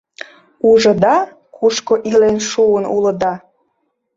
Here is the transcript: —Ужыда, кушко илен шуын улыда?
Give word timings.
—Ужыда, 0.69 1.17
кушко 1.55 1.93
илен 2.09 2.37
шуын 2.49 2.85
улыда? 2.95 3.33